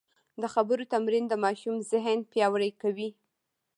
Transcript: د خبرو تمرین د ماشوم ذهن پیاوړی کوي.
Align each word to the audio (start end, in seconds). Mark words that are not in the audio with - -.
د 0.41 0.43
خبرو 0.53 0.89
تمرین 0.93 1.25
د 1.29 1.33
ماشوم 1.43 1.75
ذهن 1.91 2.17
پیاوړی 2.31 2.71
کوي. 2.81 3.09